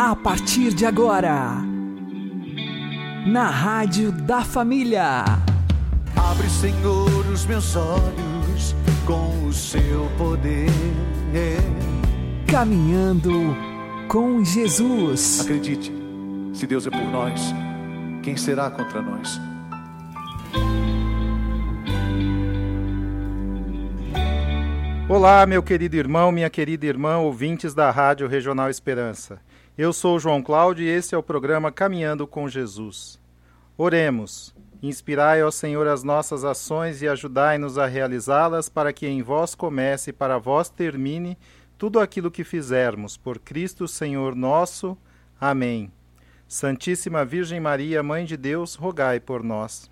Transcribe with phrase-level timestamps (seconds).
[0.00, 1.56] A partir de agora,
[3.26, 5.24] na Rádio da Família.
[6.16, 10.70] Abre, Senhor, os meus olhos com o seu poder.
[12.46, 13.56] Caminhando
[14.06, 15.40] com Jesus.
[15.40, 15.92] Acredite,
[16.54, 17.52] se Deus é por nós,
[18.22, 19.40] quem será contra nós?
[25.08, 29.40] Olá, meu querido irmão, minha querida irmã, ouvintes da Rádio Regional Esperança.
[29.78, 33.16] Eu sou João Cláudio e esse é o programa Caminhando com Jesus.
[33.76, 34.52] Oremos.
[34.82, 40.10] Inspirai, ó Senhor, as nossas ações e ajudai-nos a realizá-las para que em vós comece
[40.10, 41.38] e para vós termine
[41.78, 43.16] tudo aquilo que fizermos.
[43.16, 44.98] Por Cristo, Senhor nosso.
[45.40, 45.92] Amém.
[46.48, 49.88] Santíssima Virgem Maria, Mãe de Deus, rogai por nós.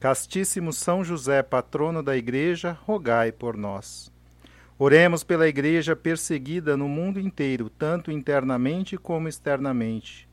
[0.00, 4.10] Castíssimo São José, patrono da Igreja, rogai por nós.
[4.80, 10.28] Oremos pela Igreja perseguida no mundo inteiro, tanto internamente como externamente.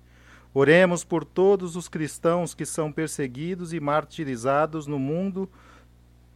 [0.54, 5.50] Oremos por todos os cristãos que são perseguidos e martirizados no mundo,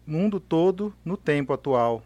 [0.07, 2.01] mundo todo no tempo atual.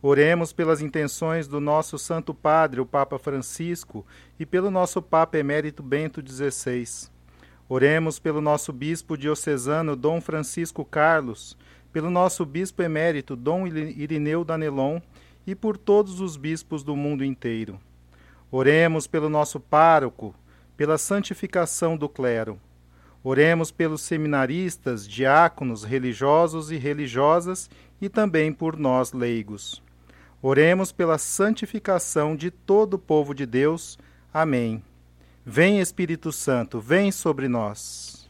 [0.00, 4.06] Oremos pelas intenções do nosso Santo Padre, o Papa Francisco,
[4.38, 7.10] e pelo nosso Papa Emérito Bento XVI.
[7.68, 11.56] Oremos pelo nosso Bispo diocesano Dom Francisco Carlos,
[11.92, 15.00] pelo nosso Bispo Emérito Dom Irineu Danelon
[15.46, 17.80] e por todos os bispos do mundo inteiro.
[18.50, 20.34] Oremos pelo nosso pároco,
[20.76, 22.58] pela santificação do clero.
[23.24, 29.82] Oremos pelos seminaristas, diáconos, religiosos e religiosas e também por nós leigos.
[30.42, 33.96] Oremos pela santificação de todo o povo de Deus.
[34.34, 34.82] Amém.
[35.46, 38.21] Vem Espírito Santo, vem sobre nós.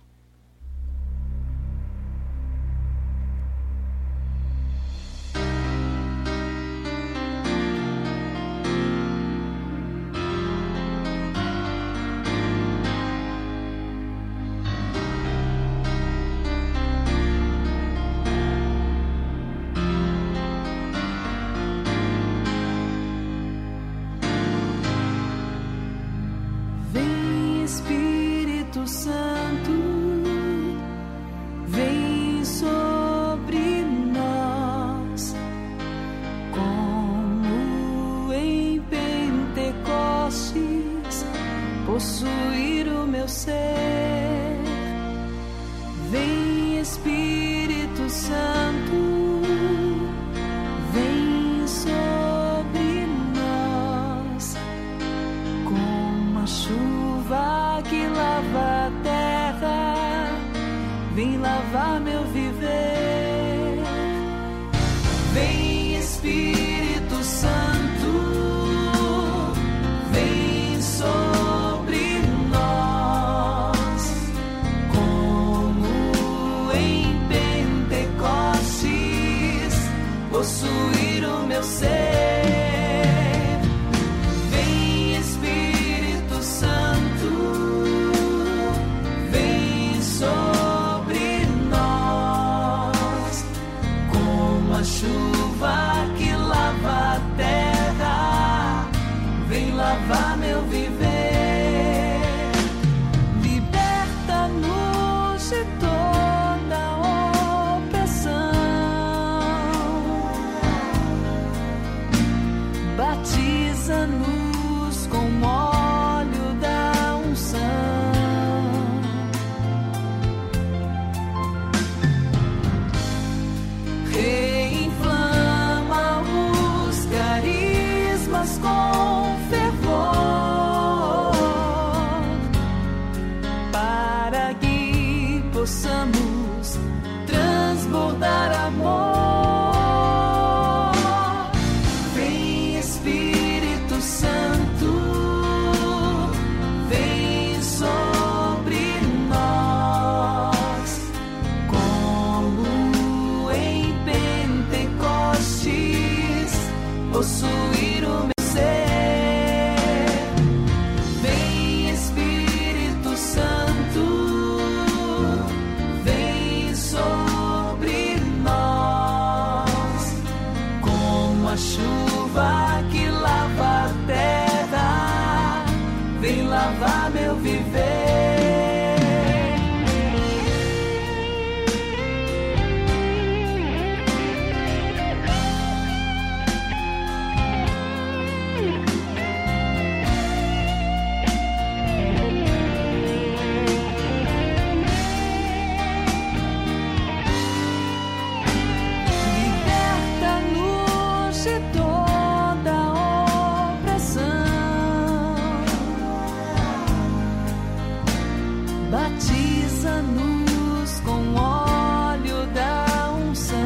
[209.12, 213.58] Batiza-nos com óleo da unção.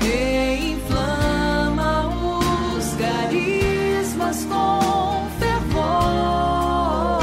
[0.00, 7.22] Reinflama os carismas com fervor,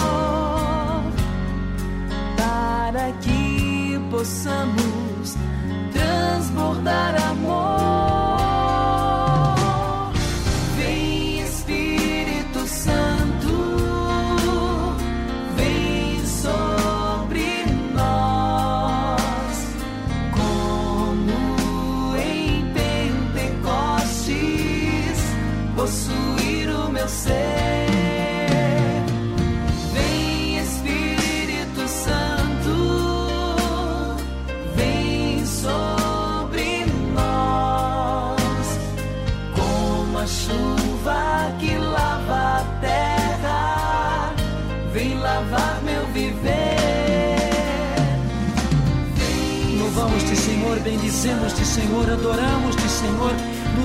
[2.37, 4.82] para que possamos.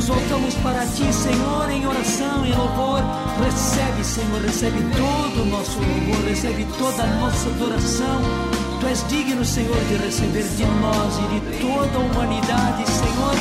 [0.09, 3.01] Voltamos para ti, Senhor, em oração, em louvor.
[3.45, 8.21] Recebe, Senhor, recebe todo o nosso louvor, recebe toda a nossa adoração.
[8.81, 13.35] Tu és digno, Senhor, de receber de nós e de toda a humanidade, Senhor,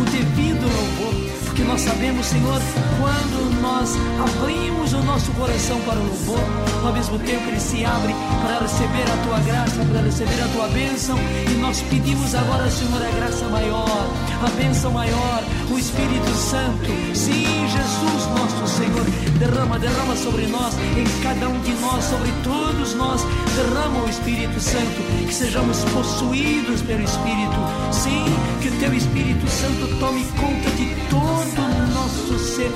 [0.00, 1.41] o devido louvor.
[1.52, 2.58] Porque nós sabemos, Senhor,
[2.98, 6.40] quando nós abrimos o nosso coração para o louvor,
[6.82, 10.68] ao mesmo tempo ele se abre para receber a tua graça, para receber a tua
[10.68, 11.14] bênção.
[11.50, 14.08] E nós pedimos agora, Senhor, a graça maior,
[14.42, 16.88] a bênção maior, o Espírito Santo.
[17.14, 19.04] Sim, Jesus, nosso Senhor,
[19.38, 23.20] derrama, derrama sobre nós, em cada um de nós, sobre todos nós,
[23.54, 27.56] derrama o Espírito Santo, que sejamos possuídos pelo Espírito.
[27.92, 28.24] Sim,
[28.62, 31.02] que o teu Espírito Santo tome conta de
[31.50, 32.70] todo o nosso ser,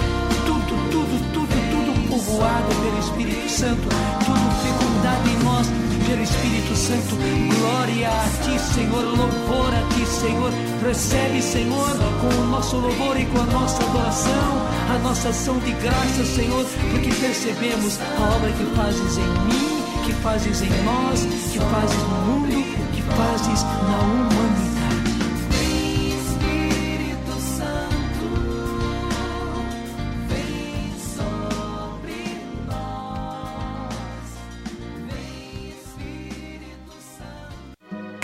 [0.45, 3.89] tudo, tudo, tudo, tudo povoado pelo Espírito Santo,
[4.25, 5.67] tudo fecundado em nós
[6.07, 7.17] pelo Espírito Santo.
[7.59, 10.53] Glória a ti, Senhor, louvor a ti, Senhor.
[10.87, 11.91] Recebe, Senhor,
[12.21, 16.65] com o nosso louvor e com a nossa adoração, a nossa ação de graça, Senhor,
[16.91, 21.21] porque percebemos a obra que fazes em mim, que fazes em nós,
[21.53, 22.47] que fazes no mundo,
[22.93, 24.76] que fazes na humanidade.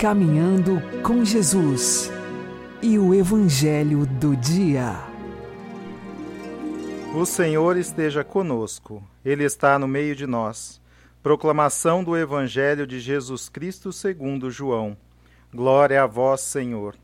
[0.03, 2.11] Caminhando com Jesus
[2.81, 4.97] e o Evangelho do Dia.
[7.15, 10.81] O Senhor esteja conosco, Ele está no meio de nós.
[11.23, 14.97] Proclamação do Evangelho de Jesus Cristo segundo João.
[15.53, 16.97] Glória a vós, Senhor.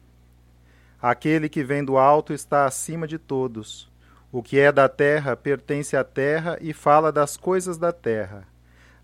[1.02, 3.90] Aquele que vem do alto está acima de todos.
[4.30, 8.46] O que é da terra pertence à terra e fala das coisas da terra.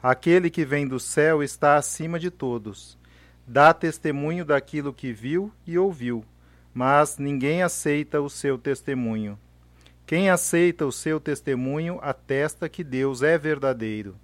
[0.04, 2.98] Aquele que vem do céu está acima de todos.
[3.48, 6.26] Dá testemunho daquilo que viu e ouviu,
[6.74, 9.38] mas ninguém aceita o seu testemunho.
[10.06, 14.16] Quem aceita o seu testemunho atesta que Deus é verdadeiro.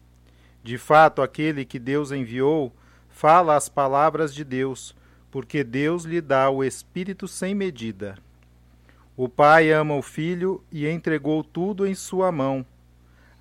[0.64, 2.74] De fato, aquele que Deus enviou
[3.10, 4.96] fala as palavras de Deus,
[5.30, 8.18] porque Deus lhe dá o Espírito sem medida.
[9.16, 12.66] O Pai ama o Filho e entregou tudo em sua mão.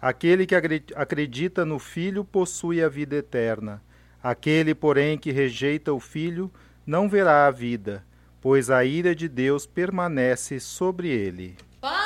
[0.01, 0.55] Aquele que
[0.95, 3.83] acredita no Filho possui a vida eterna.
[4.23, 6.50] Aquele, porém, que rejeita o Filho
[6.87, 8.05] não verá a vida,
[8.41, 11.57] pois a ira de Deus permanece sobre ele.
[11.81, 11.99] Palavra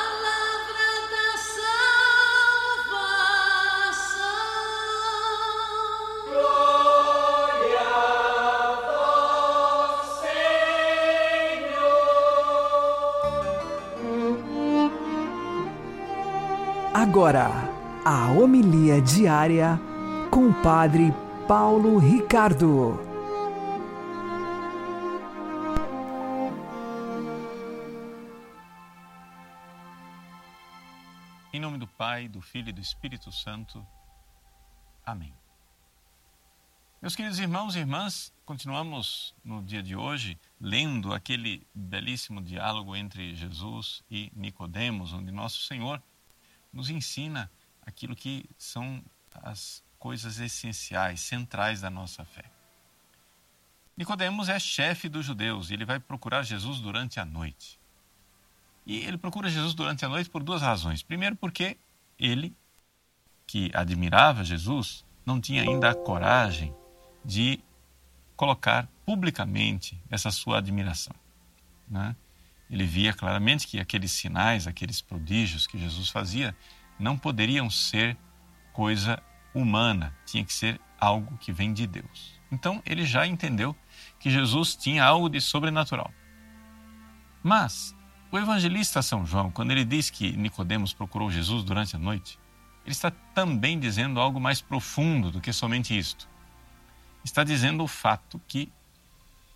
[1.10, 1.36] da
[2.88, 4.20] salvação.
[6.28, 8.76] Glória a
[9.90, 10.62] vós, Senhor.
[16.94, 17.50] Agora,
[18.04, 19.80] a homilia diária
[20.30, 21.12] com o Padre
[21.46, 22.98] Paulo Ricardo.
[31.52, 33.86] Em nome do Pai, do Filho e do Espírito Santo.
[35.04, 35.34] Amém.
[37.02, 43.34] Meus queridos irmãos e irmãs, continuamos no dia de hoje lendo aquele belíssimo diálogo entre
[43.34, 46.02] Jesus e Nicodemos, onde nosso Senhor
[46.72, 47.50] nos ensina
[47.82, 49.04] aquilo que são
[49.42, 52.44] as coisas essenciais, centrais da nossa fé.
[53.96, 57.80] Nicodemos é chefe dos judeus e ele vai procurar Jesus durante a noite.
[58.84, 61.02] E ele procura Jesus durante a noite por duas razões.
[61.02, 61.78] Primeiro, porque
[62.18, 62.54] ele,
[63.46, 66.76] que admirava Jesus, não tinha ainda a coragem
[67.24, 67.58] de
[68.36, 71.16] colocar publicamente essa sua admiração.
[71.88, 72.14] Né?
[72.68, 76.54] Ele via claramente que aqueles sinais, aqueles prodígios que Jesus fazia,
[76.98, 78.18] não poderiam ser
[78.70, 79.18] coisa
[79.54, 82.40] humana, tinha que ser algo que vem de Deus.
[82.50, 83.74] Então ele já entendeu
[84.18, 86.12] que Jesus tinha algo de sobrenatural.
[87.42, 87.94] Mas
[88.32, 92.38] o evangelista São João, quando ele diz que Nicodemos procurou Jesus durante a noite,
[92.84, 96.28] ele está também dizendo algo mais profundo do que somente isto.
[97.24, 98.70] Está dizendo o fato que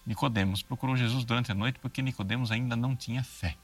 [0.06, 3.56] Nicodemos procurou Jesus durante a noite porque Nicodemos ainda não tinha fé.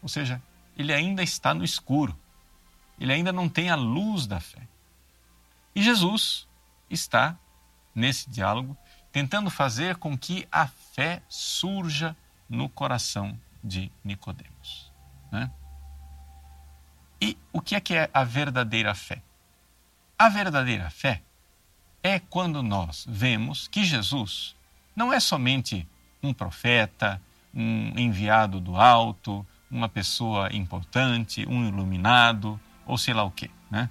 [0.00, 0.42] Ou seja,
[0.76, 2.16] ele ainda está no escuro.
[3.00, 4.68] Ele ainda não tem a luz da fé.
[5.74, 6.48] E Jesus
[6.90, 7.36] está
[7.94, 8.76] nesse diálogo
[9.10, 12.16] tentando fazer com que a fé surja
[12.48, 14.90] no coração de Nicodemos.
[15.30, 15.50] Né?
[17.20, 19.22] E o que é que é a verdadeira fé?
[20.18, 21.22] A verdadeira fé
[22.02, 24.56] é quando nós vemos que Jesus
[24.96, 25.86] não é somente
[26.22, 27.20] um profeta,
[27.54, 33.88] um enviado do alto, uma pessoa importante, um iluminado, ou sei lá o quê, né?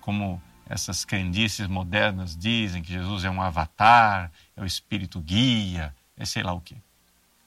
[0.00, 6.24] Como essas crendices modernas dizem que Jesus é um avatar, é o espírito guia, é
[6.24, 6.76] sei lá o quê.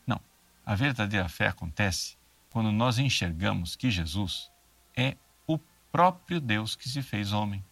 [0.07, 0.21] Não.
[0.65, 2.17] A verdadeira fé acontece
[2.49, 4.49] quando nós enxergamos que Jesus
[4.95, 5.59] é o
[5.91, 7.63] próprio Deus que se fez homem.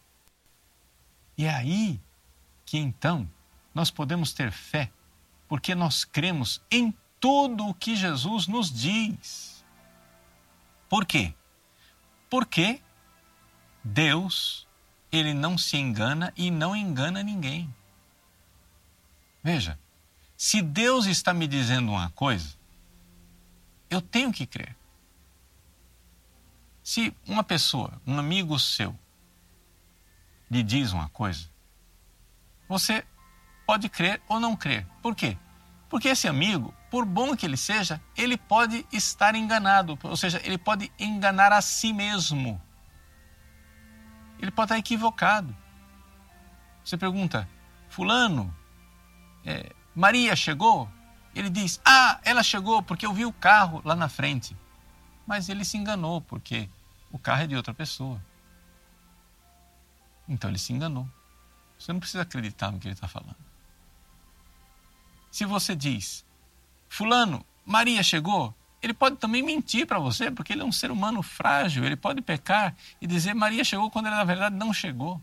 [1.36, 1.98] E é aí
[2.66, 3.28] que então
[3.74, 4.90] nós podemos ter fé,
[5.48, 9.64] porque nós cremos em tudo o que Jesus nos diz.
[10.90, 11.34] Por quê?
[12.28, 12.82] Porque
[13.82, 14.67] Deus,
[15.10, 17.72] ele não se engana e não engana ninguém.
[19.42, 19.78] Veja,
[20.36, 22.54] se Deus está me dizendo uma coisa,
[23.90, 24.76] eu tenho que crer.
[26.82, 28.98] Se uma pessoa, um amigo seu,
[30.50, 31.48] lhe diz uma coisa,
[32.68, 33.04] você
[33.66, 34.86] pode crer ou não crer.
[35.02, 35.36] Por quê?
[35.88, 40.58] Porque esse amigo, por bom que ele seja, ele pode estar enganado, ou seja, ele
[40.58, 42.60] pode enganar a si mesmo.
[44.38, 45.54] Ele pode estar equivocado.
[46.84, 47.48] Você pergunta,
[47.88, 48.54] Fulano,
[49.44, 50.88] é, Maria chegou?
[51.34, 54.56] Ele diz, Ah, ela chegou porque eu vi o carro lá na frente.
[55.26, 56.68] Mas ele se enganou, porque
[57.10, 58.22] o carro é de outra pessoa.
[60.28, 61.08] Então ele se enganou.
[61.78, 63.36] Você não precisa acreditar no que ele está falando.
[65.30, 66.24] Se você diz,
[66.88, 71.22] Fulano, Maria chegou, ele pode também mentir para você, porque ele é um ser humano
[71.22, 75.20] frágil, ele pode pecar e dizer Maria chegou quando ele na verdade não chegou.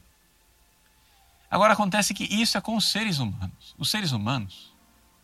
[1.50, 3.76] Agora acontece que isso é com os seres humanos.
[3.78, 4.74] Os seres humanos,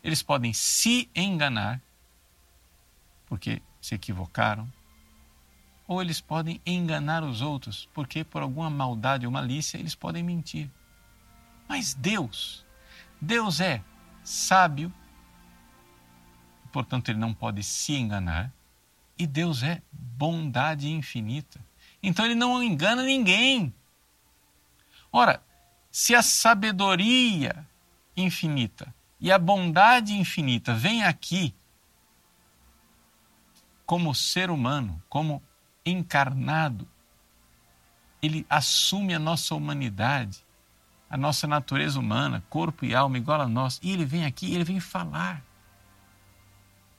[0.03, 1.81] eles podem se enganar
[3.25, 4.71] porque se equivocaram,
[5.88, 10.69] ou eles podem enganar os outros porque por alguma maldade ou malícia eles podem mentir.
[11.67, 12.65] Mas Deus,
[13.19, 13.81] Deus é
[14.23, 14.93] sábio,
[16.71, 18.51] portanto ele não pode se enganar,
[19.17, 21.59] e Deus é bondade infinita.
[22.01, 23.73] Então ele não engana ninguém.
[25.11, 25.43] Ora,
[25.91, 27.67] se a sabedoria
[28.15, 31.53] infinita e a bondade infinita vem aqui
[33.85, 35.43] como ser humano, como
[35.85, 36.87] encarnado,
[38.21, 40.45] ele assume a nossa humanidade,
[41.09, 44.63] a nossa natureza humana, corpo e alma igual a nós, e ele vem aqui, ele
[44.63, 45.43] vem falar.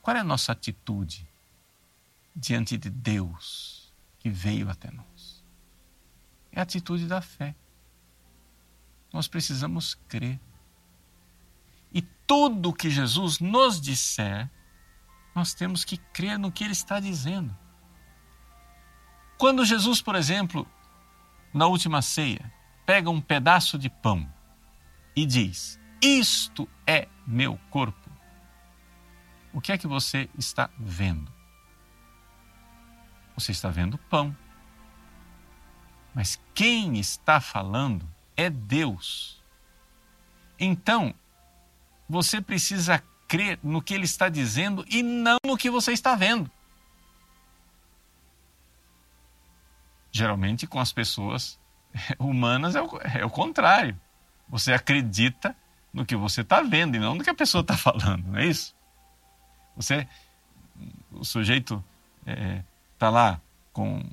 [0.02, 1.28] Qual é a nossa atitude
[2.34, 5.44] diante de Deus que veio até nós?
[6.50, 7.54] É a atitude da fé.
[9.12, 10.40] Nós precisamos crer.
[11.92, 14.50] E tudo que Jesus nos disser,
[15.34, 17.56] nós temos que crer no que ele está dizendo.
[19.38, 20.68] Quando Jesus, por exemplo,
[21.54, 22.52] na última ceia,
[22.84, 24.28] pega um pedaço de pão
[25.14, 28.01] e diz: Isto é meu corpo.
[29.52, 31.30] O que é que você está vendo?
[33.34, 34.36] Você está vendo pão.
[36.14, 39.42] Mas quem está falando é Deus.
[40.58, 41.14] Então,
[42.08, 46.50] você precisa crer no que ele está dizendo e não no que você está vendo.
[50.10, 51.58] Geralmente, com as pessoas
[52.18, 53.98] humanas é o, é o contrário.
[54.48, 55.56] Você acredita
[55.92, 58.46] no que você está vendo e não no que a pessoa está falando, não é
[58.46, 58.74] isso?
[59.76, 60.06] Você,
[61.10, 61.82] o sujeito
[62.20, 62.64] está é,
[62.98, 63.40] tá lá
[63.72, 64.04] com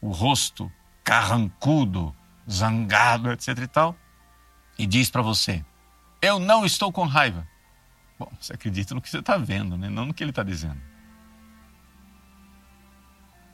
[0.00, 0.70] o rosto
[1.02, 2.14] carrancudo,
[2.50, 3.96] zangado, etc e tal,
[4.78, 5.64] e diz para você:
[6.20, 7.46] Eu não estou com raiva.
[8.18, 9.88] Bom, você acredita no que você está vendo, né?
[9.88, 10.80] não no que ele está dizendo.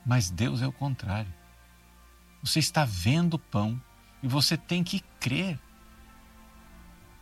[0.04, 1.32] Mas Deus é o contrário.
[2.42, 3.80] Você está vendo o pão
[4.22, 5.60] e você tem que crer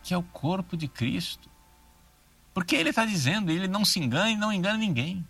[0.03, 1.50] que é o corpo de Cristo.
[2.61, 5.27] Porque ele está dizendo, ele não se engana e não engana ninguém.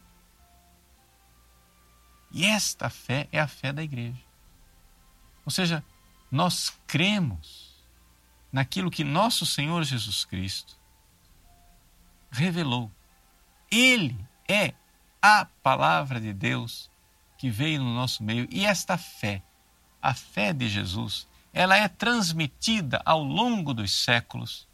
[2.32, 4.18] E esta fé é a fé da igreja.
[5.46, 5.84] Ou seja,
[6.28, 7.72] nós cremos
[8.50, 10.76] naquilo que nosso Senhor Jesus Cristo
[12.32, 12.90] revelou.
[13.70, 14.18] Ele
[14.48, 14.74] é
[15.22, 16.90] a palavra de Deus
[17.38, 19.40] que veio no nosso meio e esta fé
[20.02, 24.66] a fé de Jesus, ela é transmitida ao longo dos séculos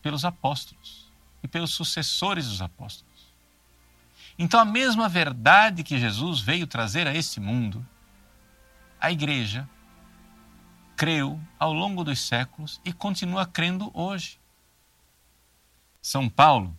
[0.00, 1.05] pelos apóstolos
[1.42, 3.34] e pelos sucessores dos apóstolos.
[4.38, 7.86] Então, a mesma verdade que Jesus veio trazer a este mundo,
[9.00, 9.68] a igreja
[10.96, 14.38] creu ao longo dos séculos e continua crendo hoje.
[16.02, 16.76] São Paulo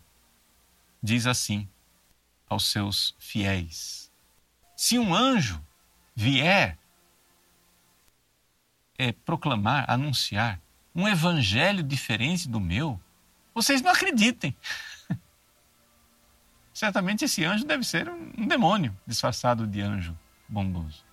[1.02, 1.68] diz assim
[2.48, 4.10] aos seus fiéis:
[4.76, 5.62] Se um anjo
[6.14, 6.78] vier
[8.98, 10.60] é, proclamar, anunciar
[10.94, 13.00] um evangelho diferente do meu,
[13.62, 14.56] vocês não acreditem.
[16.72, 20.16] Certamente esse anjo deve ser um, demônio disfarçado de anjo
[20.48, 21.04] bondoso.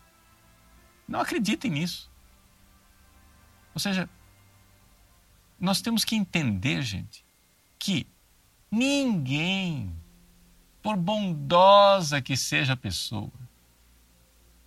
[1.07, 2.09] Não acreditem nisso.
[3.73, 4.07] Ou seja,
[5.59, 7.25] nós temos que entender, gente,
[7.79, 8.07] que
[8.69, 9.91] ninguém,
[10.83, 13.31] por bondosa que seja a pessoa,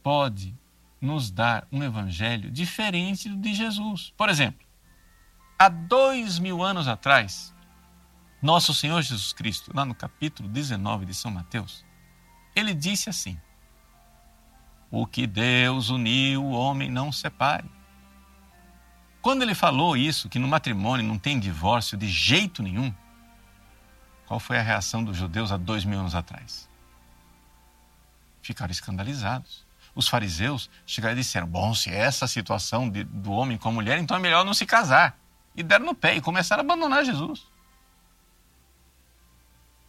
[0.02, 0.52] pode
[1.00, 4.12] nos dar um evangelho diferente do de Jesus.
[4.16, 4.66] Por exemplo,
[5.56, 7.54] há dois mil anos atrás,
[8.40, 11.84] nosso Senhor Jesus Cristo, lá no capítulo 19 de São Mateus,
[12.54, 13.38] ele disse assim:
[14.90, 17.68] O que Deus uniu, o homem não separe.
[19.20, 22.94] Quando ele falou isso, que no matrimônio não tem divórcio de jeito nenhum,
[24.26, 26.68] qual foi a reação dos judeus há dois mil anos atrás?
[28.40, 29.66] Ficaram escandalizados.
[29.94, 33.98] Os fariseus chegaram e disseram: Bom, se essa situação de, do homem com a mulher,
[33.98, 35.18] então é melhor não se casar.
[35.56, 37.46] E deram no pé e começaram a abandonar Jesus.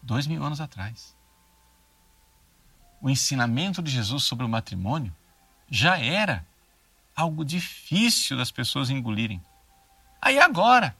[0.10, 1.15] Dois mil anos atrás.
[3.00, 5.15] O ensinamento de Jesus sobre o matrimônio
[5.69, 6.43] já era
[7.15, 9.39] algo difícil das pessoas engolirem.
[10.19, 10.98] Aí agora,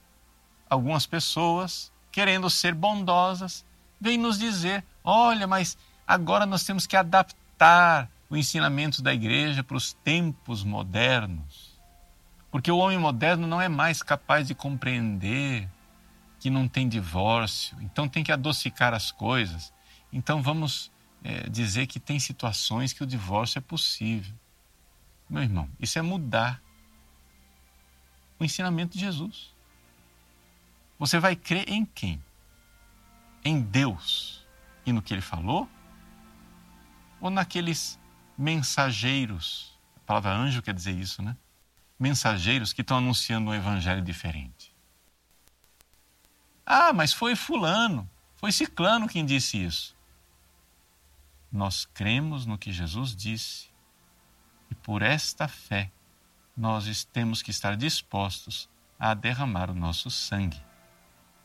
[0.68, 3.66] algumas pessoas, querendo ser bondosas,
[4.00, 9.76] vêm nos dizer: olha, mas agora nós temos que adaptar o ensinamento da igreja para
[9.76, 11.76] os tempos modernos.
[12.48, 15.68] Porque o homem moderno não é mais capaz de compreender
[16.40, 19.72] que não tem divórcio, então tem que adocicar as coisas.
[20.10, 20.90] Então vamos
[21.22, 24.34] é, dizer que tem situações que o divórcio é possível.
[25.28, 26.60] Meu irmão, isso é mudar
[28.38, 29.54] o ensinamento de Jesus.
[30.98, 32.22] Você vai crer em quem?
[33.44, 34.44] Em Deus
[34.84, 35.68] e no que ele falou?
[37.20, 38.00] Ou naqueles
[38.36, 39.78] mensageiros?
[39.96, 41.36] A palavra anjo quer dizer isso, né?
[41.98, 44.69] Mensageiros que estão anunciando um evangelho diferente.
[46.64, 49.96] Ah, mas foi Fulano, foi Ciclano quem disse isso.
[51.50, 53.68] Nós cremos no que Jesus disse
[54.70, 55.90] e por esta fé,
[56.56, 58.68] nós temos que estar dispostos
[58.98, 60.62] a derramar o nosso sangue,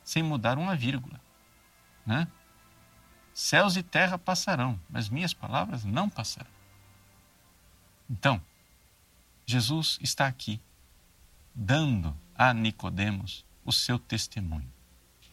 [0.04, 1.20] sem mudar uma vírgula.
[2.06, 2.28] Né?
[3.34, 6.52] Céus e terra passarão, mas minhas palavras não passarão.
[8.10, 8.42] Então,
[9.46, 10.62] Jesus está aqui,
[11.54, 14.72] dando a Nicodemos o seu testemunho.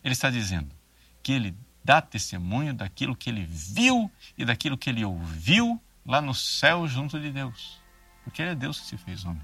[0.02, 0.74] Ele está dizendo
[1.22, 6.34] que ele dá testemunho daquilo que ele viu e daquilo que ele ouviu lá no
[6.34, 7.80] céu junto de Deus.
[8.24, 9.42] Porque Ele é Deus que se fez homem.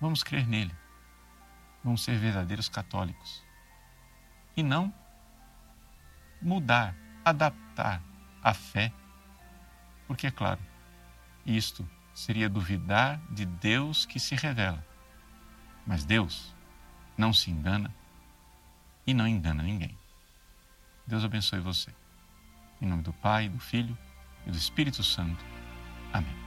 [0.00, 0.74] Vamos crer nele.
[1.82, 3.42] Vamos ser verdadeiros católicos.
[4.56, 4.92] E não
[6.40, 8.02] mudar, adaptar
[8.42, 8.92] a fé.
[10.06, 10.60] Porque, é claro,
[11.46, 14.84] isto seria duvidar de Deus que se revela.
[15.86, 16.54] Mas Deus
[17.16, 17.92] não se engana
[19.06, 19.96] e não engana ninguém.
[21.06, 21.90] Deus abençoe você.
[22.80, 23.96] Em nome do Pai, do Filho
[24.46, 25.44] e do Espírito Santo.
[26.12, 26.42] Amém.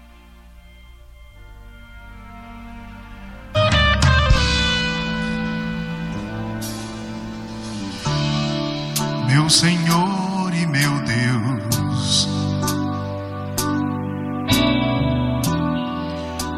[9.46, 12.28] meu Senhor e meu Deus,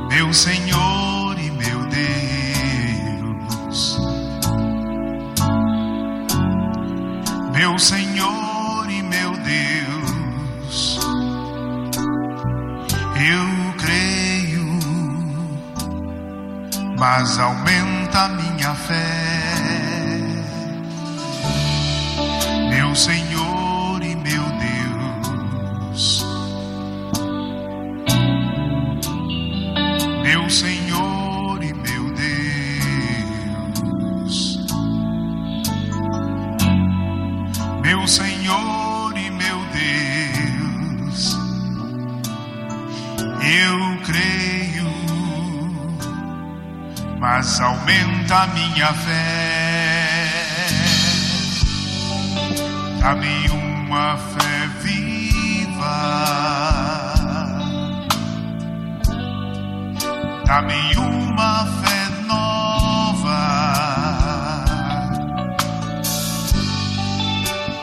[0.09, 0.86] meu Senhor
[13.77, 14.79] creio,
[16.97, 19.37] mas aumenta minha fé.
[22.97, 23.36] Senhor
[47.37, 50.27] mas aumenta minha fé.
[52.99, 55.99] Dá-me uma fé viva.
[60.47, 63.43] Dá-me uma fé nova.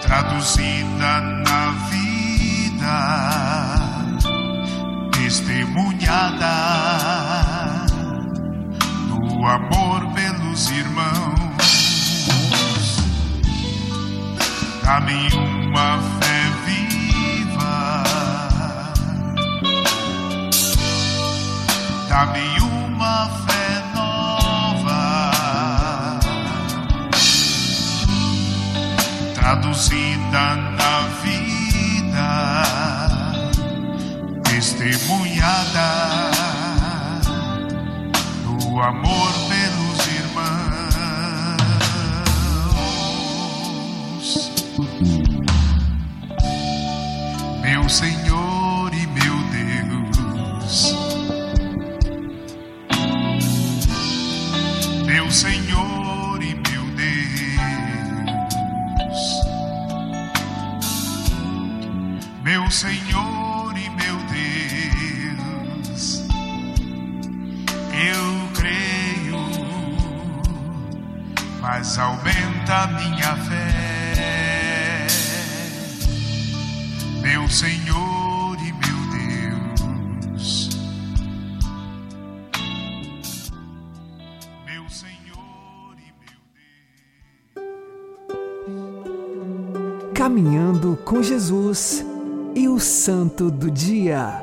[0.02, 2.98] Traduzida na vida,
[5.12, 6.63] testemunhada
[14.84, 18.04] Dá-me uma fé viva.
[22.06, 25.30] Dá-me uma fé nova,
[29.34, 32.28] traduzida na vida,
[34.44, 35.88] testemunhada
[38.44, 39.23] do amor
[93.34, 94.40] Santo do Dia.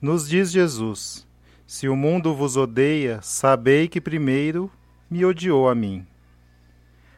[0.00, 1.24] Nos diz Jesus:
[1.64, 4.68] Se o mundo vos odeia, sabei que primeiro
[5.08, 6.04] me odiou a mim.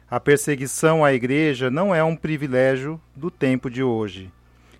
[0.07, 4.31] A perseguição à igreja não é um privilégio do tempo de hoje.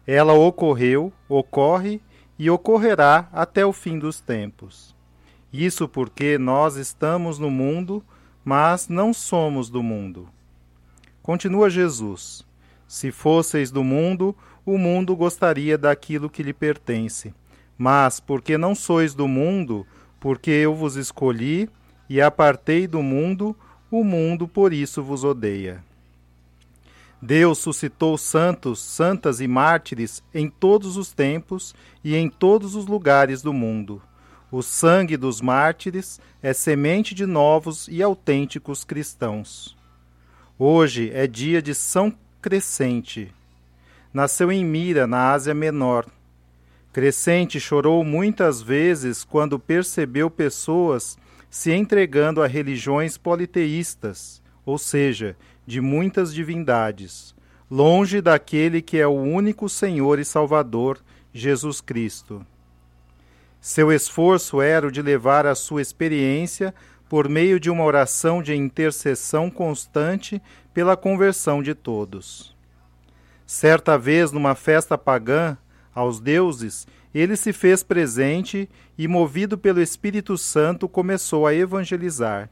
[0.05, 1.99] Ela ocorreu, ocorre
[2.37, 4.95] e ocorrerá até o fim dos tempos.
[5.51, 8.05] Isso porque nós estamos no mundo,
[8.43, 10.29] mas não somos do mundo.
[11.25, 12.45] Continua Jesus:
[12.87, 17.33] Se fosseis do mundo, o mundo gostaria daquilo que lhe pertence.
[17.75, 19.87] Mas porque não sois do mundo,
[20.19, 21.67] porque eu vos escolhi
[22.07, 23.55] e apartei do mundo,
[23.89, 25.83] o mundo por isso vos odeia.
[27.19, 33.41] Deus suscitou santos, santas e mártires em todos os tempos e em todos os lugares
[33.41, 33.99] do mundo.
[34.51, 39.75] O sangue dos mártires é semente de novos e autênticos cristãos.
[40.57, 43.29] Hoje é dia de São Crescente.
[44.13, 46.05] Nasceu em Mira, na Ásia Menor.
[46.93, 51.17] Crescente chorou muitas vezes quando percebeu pessoas
[51.49, 55.35] se entregando a religiões politeístas, ou seja,
[55.67, 57.35] de muitas divindades,
[57.69, 60.99] longe daquele que é o único Senhor e Salvador,
[61.33, 62.45] Jesus Cristo.
[63.59, 66.73] Seu esforço era o de levar a sua experiência
[67.15, 70.41] por meio de uma oração de intercessão constante
[70.73, 72.53] pela conversão de todos.
[73.47, 75.57] Certa vez, numa festa pagã
[75.93, 82.49] aos deuses, ele se fez presente e, movido pelo Espírito Santo, começou a evangelizar.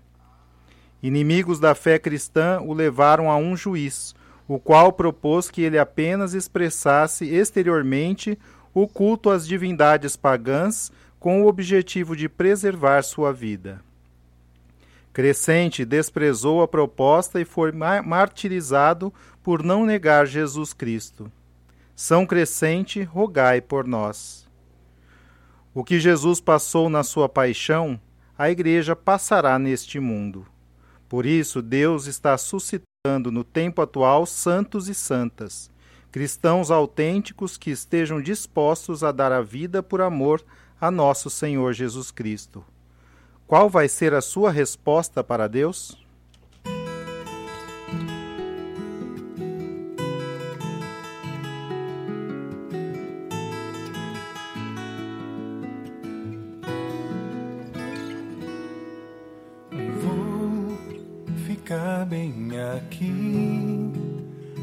[1.02, 4.16] Inimigos da fé cristã o levaram a um juiz,
[4.48, 8.40] o qual propôs que ele apenas expressasse exteriormente
[8.74, 13.82] o culto às divindades pagãs com o objetivo de preservar sua vida.
[15.14, 21.32] Crescente desprezou a proposta e foi martirizado por não negar Jesus Cristo.
[21.96, 24.50] São Crescente, rogai por nós.
[25.72, 28.02] O que Jesus passou na sua paixão,
[28.36, 30.48] a Igreja passará neste mundo.
[31.08, 35.70] Por isso, Deus está suscitando no tempo atual santos e santas,
[36.12, 40.44] cristãos autênticos que estejam dispostos a dar a vida por amor
[40.82, 42.66] a nosso Senhor Jesus Cristo.
[43.48, 46.02] Qual vai ser a sua resposta para Deus?
[61.46, 63.92] Ficar bem aqui,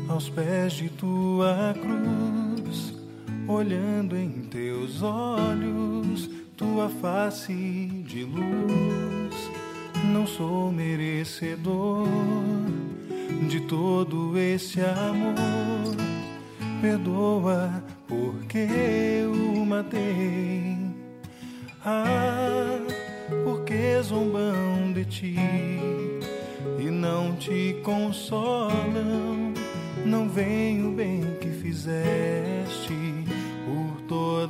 [0.08, 2.99] aos pés de tua cruz,
[3.46, 7.52] olhando em teus olhos, tua face
[8.06, 9.50] de luz.
[10.12, 12.06] Não sou merecedor
[13.48, 15.96] de todo esse amor.
[16.80, 18.66] Perdoa porque
[19.22, 20.76] eu matei.
[21.84, 22.78] Ah,
[23.44, 25.36] porque zombam de ti
[26.78, 29.54] e não te consolam.
[30.04, 33.19] Não vem o bem que fizeste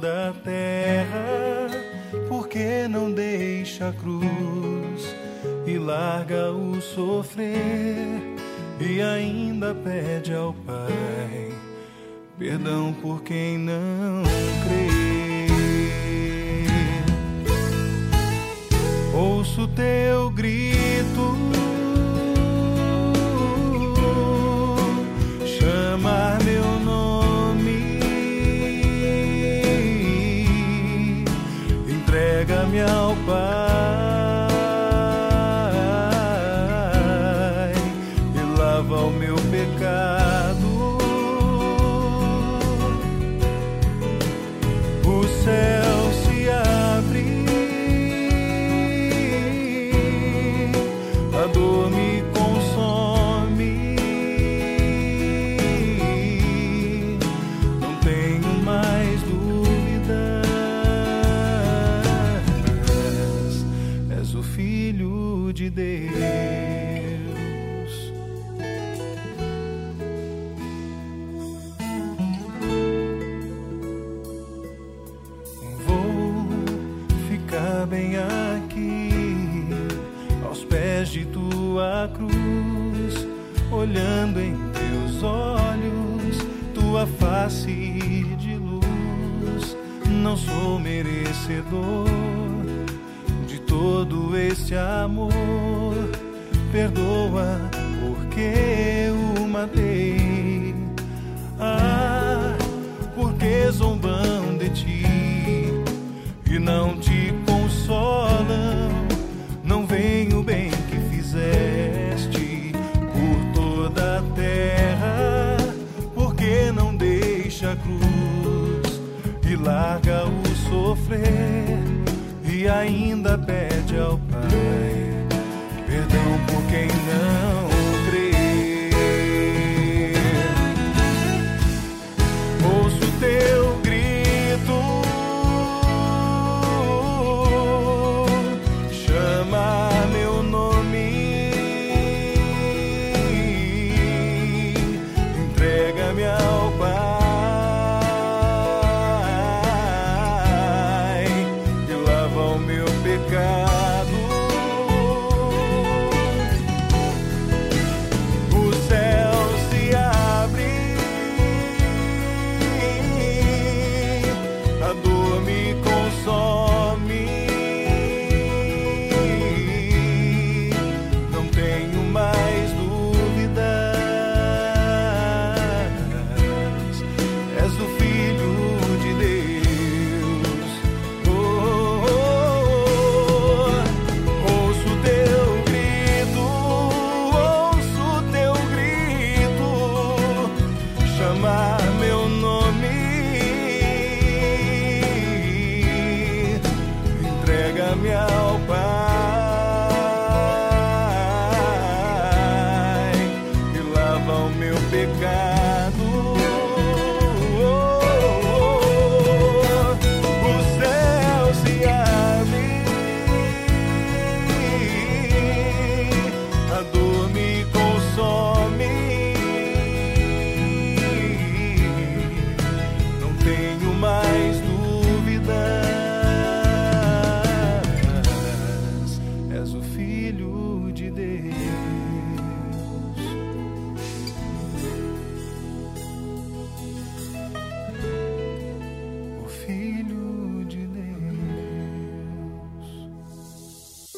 [0.00, 1.66] toda a terra,
[2.26, 5.14] porque não deixa a cruz
[5.66, 7.56] e larga o sofrer
[8.80, 11.52] e ainda pede ao Pai
[12.38, 14.22] perdão por quem não
[14.64, 15.46] crê.
[19.14, 20.79] Ouço teu grito,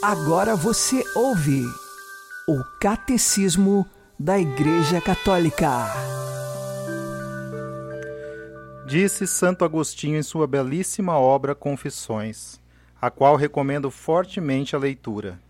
[0.03, 1.65] Agora você ouve
[2.49, 3.87] o Catecismo
[4.19, 5.87] da Igreja Católica.
[8.85, 12.61] Disse Santo Agostinho em sua belíssima obra Confissões,
[13.01, 15.41] a qual recomendo fortemente a leitura.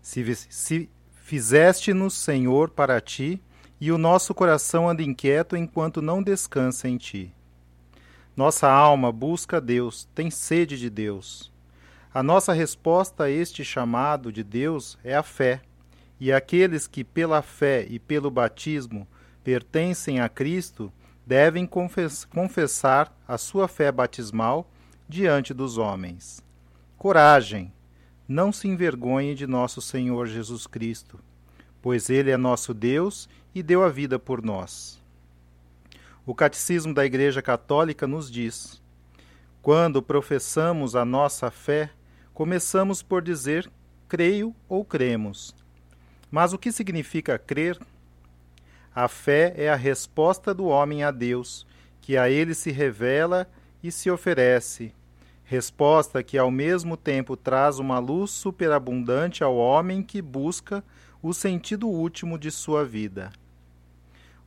[0.00, 0.88] Se, se
[1.22, 3.38] fizeste-nos, Senhor, para ti,
[3.78, 7.34] e o nosso coração anda inquieto enquanto não descansa em ti.
[8.34, 11.52] Nossa alma busca Deus, tem sede de Deus.
[12.18, 15.62] A nossa resposta a este chamado de Deus é a fé,
[16.18, 19.06] e aqueles que pela fé e pelo batismo
[19.44, 20.92] pertencem a Cristo
[21.24, 24.68] devem confess- confessar a sua fé batismal
[25.08, 26.42] diante dos homens.
[26.96, 27.72] Coragem!
[28.26, 31.20] Não se envergonhe de nosso Senhor Jesus Cristo,
[31.80, 35.00] pois Ele é nosso Deus e deu a vida por nós.
[36.26, 38.82] O Catecismo da Igreja Católica nos diz:
[39.62, 41.92] quando professamos a nossa fé,
[42.38, 43.68] começamos por dizer
[44.08, 45.52] creio ou cremos.
[46.30, 47.76] Mas o que significa crer?
[48.94, 51.66] A fé é a resposta do homem a Deus,
[52.00, 53.50] que a ele se revela
[53.82, 54.94] e se oferece.
[55.42, 60.84] Resposta que ao mesmo tempo traz uma luz superabundante ao homem que busca
[61.20, 63.32] o sentido último de sua vida.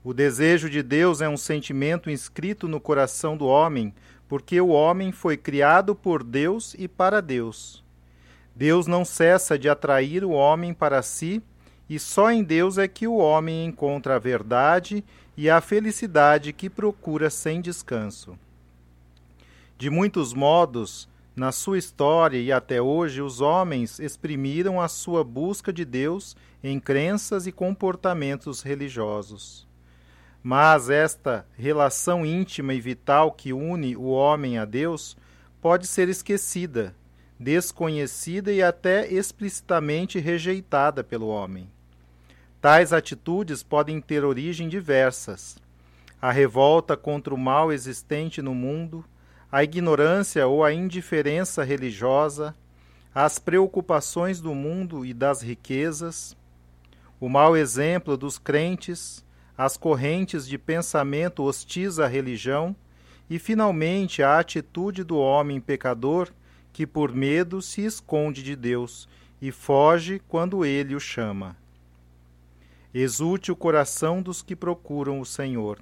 [0.02, 3.94] O desejo de Deus é um sentimento inscrito no coração do homem,
[4.30, 7.81] porque o homem foi criado por Deus e para Deus.
[8.62, 11.42] Deus não cessa de atrair o homem para si,
[11.90, 15.04] e só em Deus é que o homem encontra a verdade
[15.36, 18.38] e a felicidade que procura sem descanso.
[19.80, 25.74] De muitos modos, na sua história e até hoje, os homens exprimiram a sua busca
[25.74, 29.68] de Deus em crenças e comportamentos religiosos.
[30.44, 35.18] Mas esta relação íntima e vital que une o homem a Deus
[35.60, 36.96] pode ser esquecida,
[37.42, 41.68] desconhecida e até explicitamente rejeitada pelo homem.
[42.62, 45.58] Tais atitudes podem ter origem diversas:
[46.22, 49.04] a revolta contra o mal existente no mundo,
[49.52, 52.56] a ignorância ou a indiferença religiosa,
[53.14, 56.38] as preocupações do mundo e das riquezas,
[57.20, 59.26] o mau exemplo dos crentes,
[59.58, 62.76] as correntes de pensamento hostis à religião
[63.28, 66.32] e, finalmente, a atitude do homem pecador
[66.74, 69.08] que, por medo, se esconde de Deus
[69.42, 71.58] e foge quando ele o chama.
[72.94, 75.80] Exulte o coração dos que procuram o Senhor.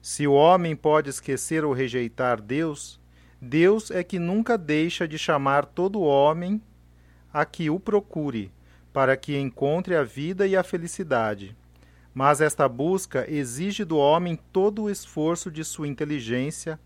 [0.00, 3.00] Se o homem pode esquecer ou rejeitar Deus,
[3.40, 6.60] Deus é que nunca deixa de chamar todo homem
[7.32, 8.52] a que o procure,
[8.92, 11.56] para que encontre a vida e a felicidade.
[12.14, 16.78] Mas esta busca exige do homem todo o esforço de sua inteligência,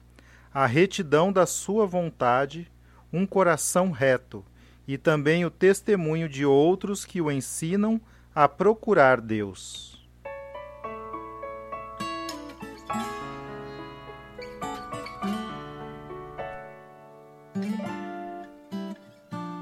[0.52, 2.70] a retidão da sua vontade,
[3.16, 4.44] um coração reto
[4.86, 7.98] e também o testemunho de outros que o ensinam
[8.34, 10.06] a procurar Deus.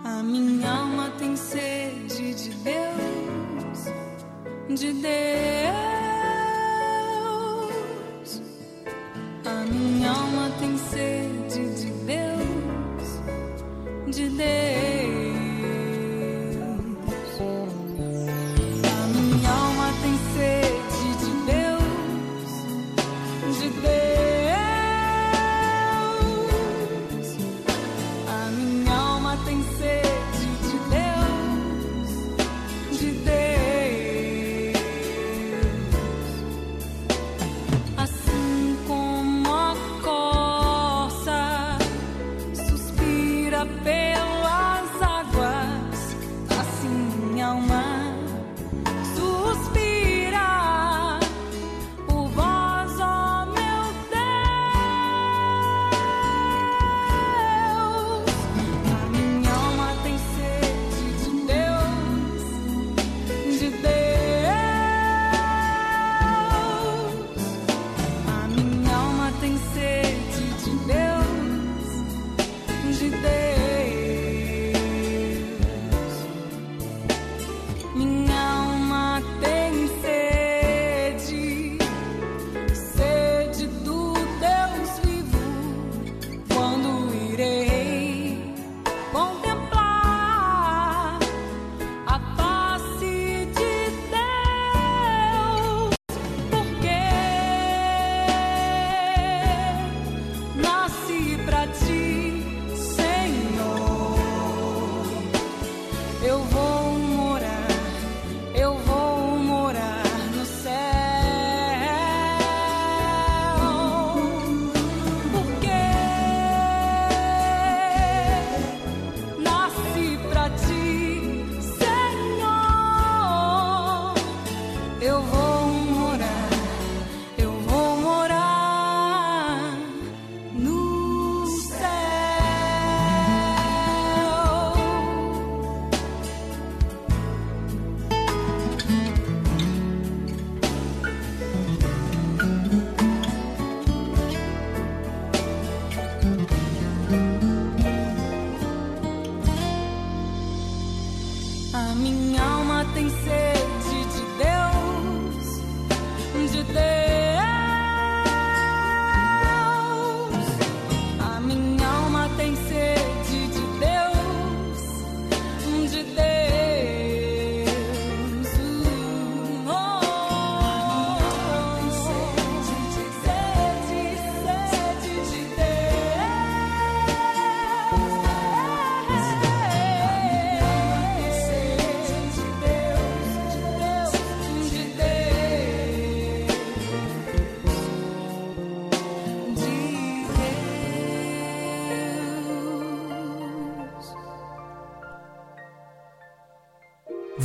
[0.05, 3.85] A minha alma tem sede de Deus,
[4.81, 5.05] de Deus.
[9.45, 11.14] A minha alma tem sede
[14.15, 14.85] de Deus.
[14.91, 14.94] A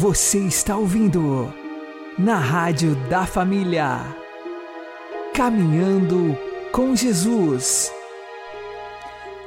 [0.10, 1.54] Você está ouvindo
[2.18, 4.00] na Rádio da Família.
[5.36, 6.36] Caminhando
[6.72, 7.94] com Jesus.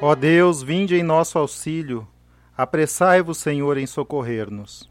[0.00, 2.06] Ó Deus, vinde em nosso auxílio,
[2.56, 4.88] apressai-vos, Senhor, em socorrer-nos.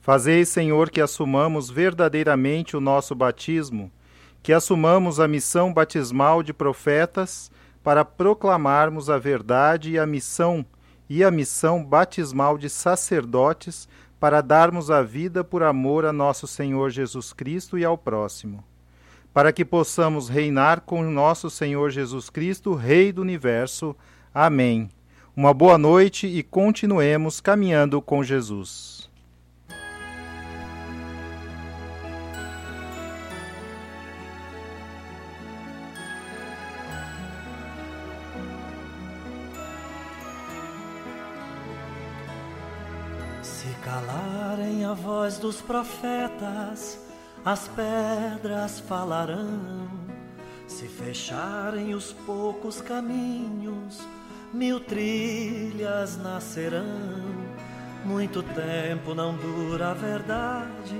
[0.00, 3.92] Fazei, Senhor, que assumamos verdadeiramente o nosso batismo,
[4.42, 7.52] que assumamos a missão batismal de profetas
[7.84, 10.64] para proclamarmos a verdade e a missão
[11.06, 13.86] e a missão batismal de sacerdotes
[14.22, 18.62] para darmos a vida por amor a nosso Senhor Jesus Cristo e ao próximo.
[19.34, 23.96] Para que possamos reinar com nosso Senhor Jesus Cristo, Rei do universo.
[24.32, 24.88] Amém.
[25.34, 29.01] Uma boa noite e continuemos caminhando com Jesus.
[43.92, 46.98] Calarem a voz dos profetas,
[47.44, 49.90] as pedras falarão.
[50.66, 54.00] Se fecharem os poucos caminhos,
[54.52, 57.52] mil trilhas nascerão.
[58.04, 60.96] Muito tempo não dura a verdade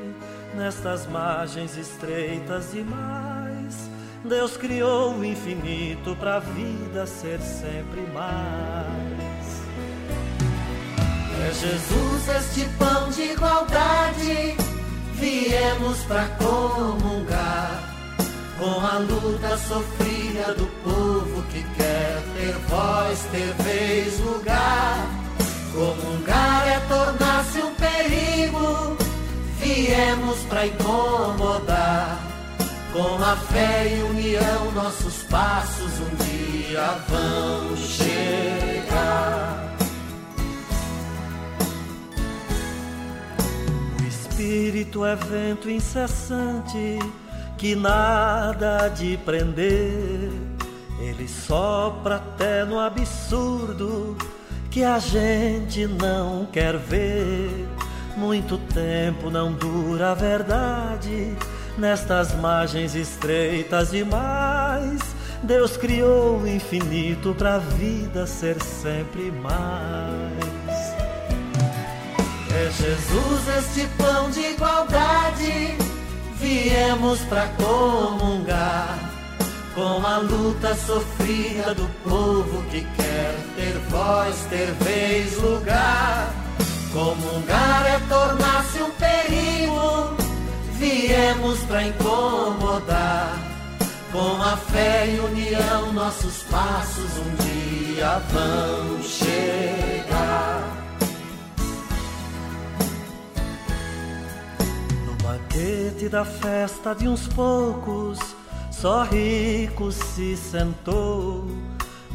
[0.54, 3.90] nestas margens estreitas demais.
[4.22, 9.01] Deus criou o infinito para a vida ser sempre mais.
[11.52, 14.56] Jesus este pão de igualdade,
[15.14, 17.92] viemos para comungar
[18.58, 25.06] com a luta sofrida do povo que quer ter voz, ter vez, lugar.
[25.72, 28.96] Comungar é tornar-se um perigo,
[29.58, 32.20] viemos para incomodar.
[32.92, 39.71] Com a fé e união, nossos passos um dia vão chegar.
[44.42, 46.98] Espírito é vento incessante
[47.56, 50.32] que nada de prender.
[51.00, 54.16] Ele sopra até no absurdo
[54.68, 57.68] que a gente não quer ver.
[58.16, 61.36] Muito tempo não dura a verdade
[61.78, 65.00] nestas margens estreitas demais.
[65.44, 70.51] Deus criou o infinito para a vida ser sempre mais.
[72.70, 75.76] Jesus este pão de igualdade,
[76.38, 79.12] viemos para comungar
[79.74, 86.32] com a luta sofrida do povo que quer ter voz, ter vez, lugar.
[86.92, 90.16] Comungar é tornar-se um perigo,
[90.74, 93.38] viemos para incomodar.
[94.12, 100.71] Com a fé e união, nossos passos um dia vão chegar.
[105.32, 108.18] Banquete da festa de uns poucos,
[108.70, 111.46] só rico se sentou.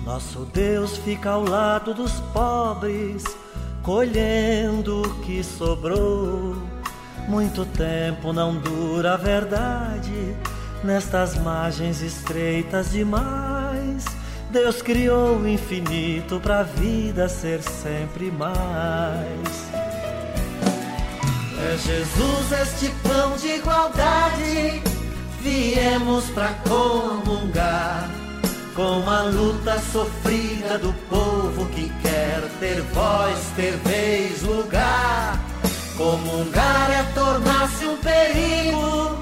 [0.06, 3.24] Nosso Deus fica ao lado dos pobres,
[3.82, 6.56] colhendo o que sobrou.
[7.28, 10.36] Muito tempo não dura a verdade,
[10.84, 14.06] nestas margens estreitas demais.
[14.52, 19.87] Deus criou o infinito para a vida ser sempre mais.
[21.60, 24.82] É Jesus este pão de igualdade,
[25.42, 28.10] viemos para comungar
[28.76, 35.44] com a luta sofrida do povo que quer ter voz, ter vez, lugar.
[35.98, 39.20] Comungar é tornar-se um perigo,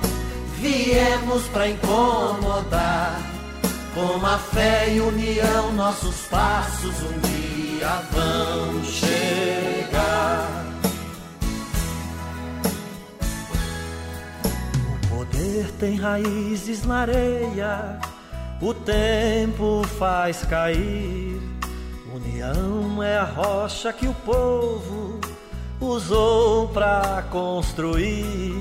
[0.60, 3.18] viemos para incomodar.
[3.94, 9.65] Com a fé e união, nossos passos um dia vão chegar.
[15.56, 17.98] Poder tem raízes na areia,
[18.62, 21.40] o tempo faz cair.
[22.14, 25.18] União é a rocha que o povo
[25.80, 28.54] usou para construir.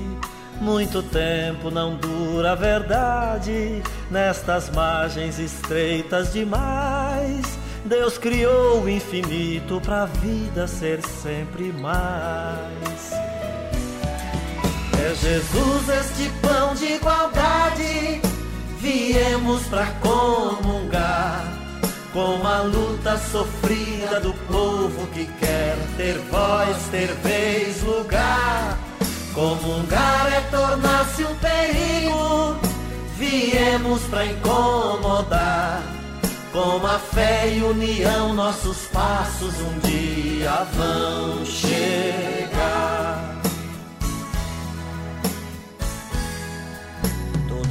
[0.61, 7.59] Muito tempo não dura a verdade nestas margens estreitas demais.
[7.83, 13.24] Deus criou o infinito para a vida ser sempre mais.
[15.05, 18.21] É Jesus este pão de igualdade,
[18.79, 21.45] viemos para comungar
[22.11, 28.79] com a luta sofrida do povo que quer ter voz, ter vez, lugar.
[29.35, 32.57] Comungar é tornar-se um perigo,
[33.15, 35.83] viemos para incomodar.
[36.51, 43.04] Com a fé e união, nossos passos um dia vão chegar.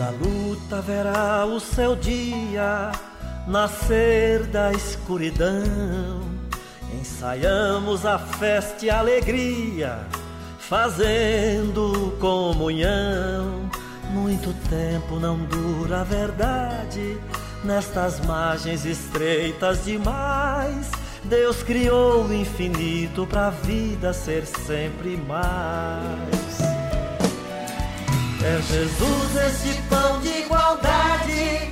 [0.04, 2.92] Toda luta verá o seu dia
[3.46, 6.20] nascer da escuridão.
[6.92, 10.00] Ensaiamos a festa e a alegria,
[10.58, 13.70] fazendo comunhão.
[14.10, 17.18] Muito tempo não dura a verdade,
[17.64, 20.90] nestas margens estreitas demais.
[21.24, 26.73] Deus criou o infinito para a vida ser sempre mais.
[28.46, 31.70] É Jesus este pão de igualdade,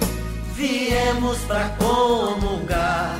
[0.55, 3.19] viemos para comungar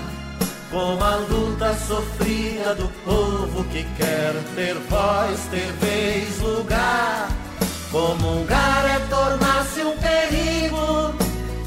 [0.71, 7.29] com a luta sofrida do povo que quer ter voz, ter vez, lugar.
[7.91, 11.15] Comungar é tornar-se um perigo,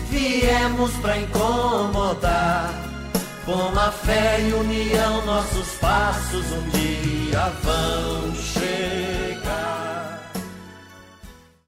[0.10, 2.74] viemos pra incomodar.
[3.46, 9.35] Com a fé e união, nossos passos um dia vão chegar.